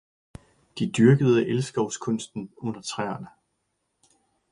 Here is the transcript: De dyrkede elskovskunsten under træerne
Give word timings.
De 0.79 0.91
dyrkede 0.91 1.47
elskovskunsten 1.47 2.51
under 2.57 2.81
træerne 2.81 3.27